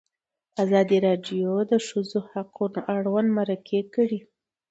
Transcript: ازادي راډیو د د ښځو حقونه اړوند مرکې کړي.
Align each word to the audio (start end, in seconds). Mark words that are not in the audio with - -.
ازادي 0.63 0.97
راډیو 1.07 1.51
د 1.65 1.67
د 1.71 1.73
ښځو 1.87 2.19
حقونه 2.31 2.79
اړوند 2.95 3.29
مرکې 3.37 3.81
کړي. 3.93 4.19